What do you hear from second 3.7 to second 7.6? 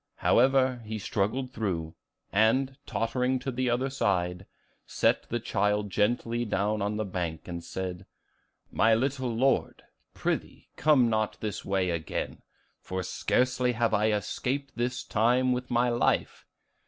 side, set the child gently down on the bank,